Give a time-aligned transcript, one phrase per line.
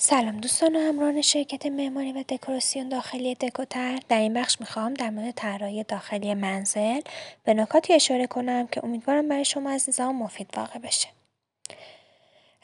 [0.00, 3.98] سلام دوستان و همراهان شرکت معماری و دکوراسیون داخلی دکوتر.
[4.08, 7.00] در این بخش می‌خوام در مورد طراحی داخلی منزل
[7.44, 11.08] به نکاتی اشاره کنم که امیدوارم برای شما عزیزان مفید واقع بشه.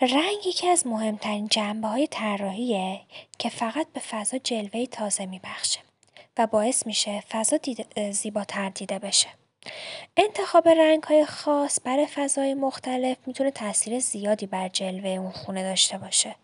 [0.01, 3.01] رنگ یکی از مهمترین جنبه های طراحیه
[3.39, 5.81] که فقط به فضا جلوه تازه میبخشه
[6.39, 7.59] و باعث میشه فضا
[8.11, 9.29] زیباتر دیده بشه.
[10.17, 15.99] انتخاب رنگ های خاص برای فضای مختلف می‌تونه تاثیر زیادی بر جلوه اون خونه داشته
[15.99, 16.35] باشه.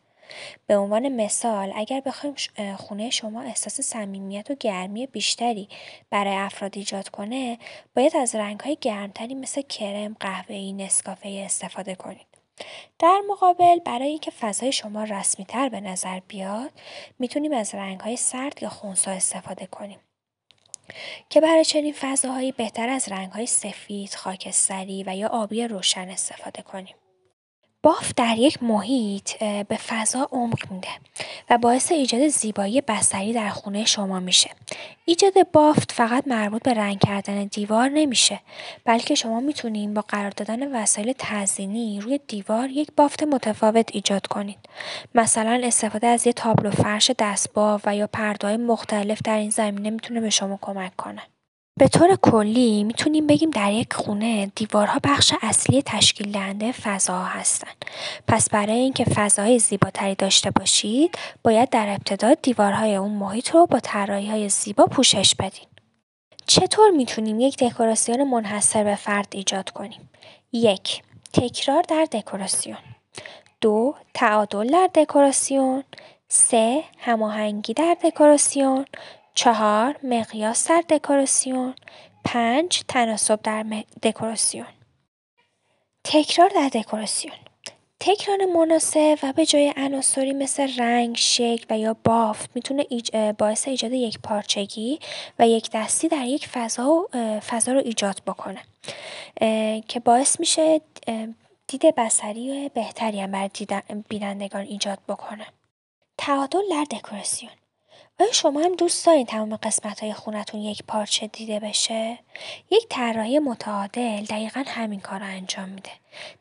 [0.67, 2.35] به عنوان مثال اگر بخوایم
[2.77, 5.69] خونه شما احساس صمیمیت و گرمی بیشتری
[6.11, 7.59] برای افراد ایجاد کنه
[7.95, 12.27] باید از های گرمتری مثل کرم، قهوه‌ای، نسکافه استفاده کنید.
[12.99, 16.71] در مقابل برای اینکه فضای شما رسمی تر به نظر بیاد
[17.19, 19.99] می‌تونیم از رنگ های سرد یا خونسا استفاده کنیم.
[21.31, 26.63] که برای چنین فضاهایی بهتر از رنگ های سفید، خاکستری و یا آبی روشن استفاده
[26.63, 26.95] کنیم.
[27.83, 30.89] بافت در یک محیط به فضا عمق میده
[31.51, 34.51] و باعث ایجاد زیبایی بستری در خونه شما میشه.
[35.05, 38.41] ایجاد بافت فقط مربوط به رنگ کردن دیوار نمیشه
[38.85, 44.59] بلکه شما می‌تونید با قرار دادن وسایل تزیینی روی دیوار یک بافت متفاوت ایجاد کنید.
[45.15, 50.21] مثلا استفاده از یه تابلو فرش دستباف و یا پرده‌های مختلف در این زمینه می‌تونه
[50.21, 51.23] به شما کمک کنه.
[51.81, 57.85] به طور کلی می‌تونیم بگیم در یک خونه دیوارها بخش اصلی تشکیل دهنده فضاها هستند.
[58.29, 63.81] پس برای اینکه فضای زیباتری داشته باشید باید در ابتدا دیوارهای اون محیط رو با
[63.95, 65.67] های زیبا پوشش بدین.
[66.47, 70.11] چطور می‌تونیم یک دکوراسیون منحصر به فرد ایجاد کنیم؟
[70.53, 72.79] یک تکرار در دکوراسیون
[73.61, 75.85] دو تعادل در دکوراسیون
[76.29, 78.85] سه هماهنگی در دکوراسیون
[79.35, 81.75] چهار مقیاس در دکوراسیون.
[82.25, 83.67] پنج تناسب در
[84.03, 84.67] دکوراسیون.
[86.05, 87.35] تکرار در دکوراسیون.
[88.01, 92.87] تکرار مناسب و به جای عناصری مثل رنگ، شکل و یا بافت می‌تونه
[93.39, 95.01] باعث ایجاد یک پارچگی
[95.39, 97.09] و یک دستی در یک فضا,
[97.47, 98.63] فضا رو ایجاد بکنه.
[99.89, 100.81] که باعث میشه
[101.69, 103.51] دید بسری بهتری هم بر
[104.09, 105.47] بینندگان ایجاد بکنه.
[106.19, 107.53] تعادل در دکوراسیون.
[108.21, 112.19] آیا شما هم دوست دارین تمام قسمت های خونتون یک پارچه دیده بشه؟
[112.71, 115.91] یک طراحی متعادل دقیقا همین کار رو انجام میده.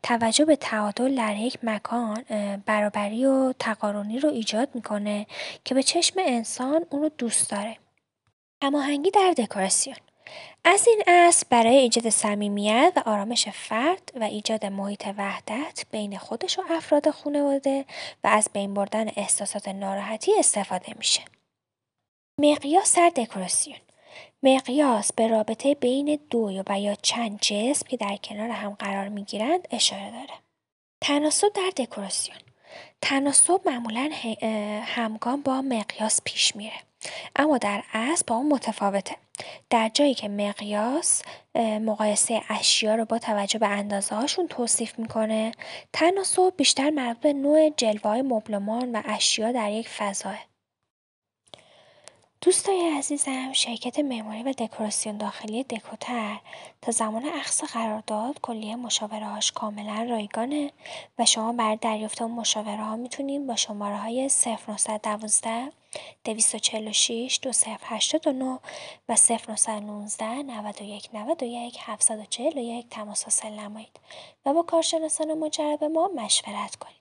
[0.03, 2.23] توجه به تعادل در یک مکان
[2.65, 5.27] برابری و تقارنی رو ایجاد می‌کنه
[5.65, 7.77] که به چشم انسان اون رو دوست داره.
[8.63, 9.95] هماهنگی در دکوراسیون
[10.63, 16.59] از این اصل برای ایجاد صمیمیت و آرامش فرد و ایجاد محیط وحدت بین خودش
[16.59, 17.85] و افراد خانواده
[18.23, 21.21] و از بین بردن احساسات ناراحتی استفاده میشه.
[22.41, 23.77] مقیاس در دکوراسیون.
[24.43, 29.23] مقیاس به رابطه بین دو و یا چند جسم که در کنار هم قرار می
[29.23, 30.39] گیرند اشاره داره.
[31.01, 32.37] تناسب در دکوراسیون.
[33.01, 34.09] تناسب معمولا
[34.83, 36.77] همگام با مقیاس پیش میره.
[37.35, 39.15] اما در اصل با اون متفاوته.
[39.69, 41.21] در جایی که مقیاس
[41.55, 45.51] مقایسه اشیا رو با توجه به اندازه هاشون توصیف می‌کنه
[45.93, 50.48] تناسب بیشتر مربوط به نوع جلوه های مبلمان و اشیا در یک فضاه
[52.41, 56.39] دوستای عزیزم شرکت معماری و دکوراسیون داخلی دکوتر
[56.81, 58.77] تا زمان اخص قرارداد کلیه
[59.11, 60.71] هاش کاملا رایگانه
[61.19, 64.29] و شما برای دریافت اون ها می‌تونید با شماره های
[64.67, 65.71] 0912
[66.23, 68.59] 246 2089
[69.09, 69.15] و
[69.47, 73.99] 0919 91 91 741 تماس حاصل نمایید
[74.45, 76.95] و با کارشناسان مجرب ما مشورت کنید.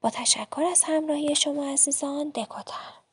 [0.00, 3.03] با تشکر از همراهی شما عزیزان دکوتر